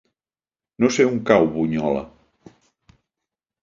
[0.85, 2.05] No sé on cau Bunyola.